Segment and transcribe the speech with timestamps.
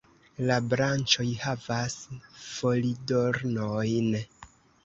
[0.51, 1.99] La branĉoj havas
[2.47, 4.13] folidornojn.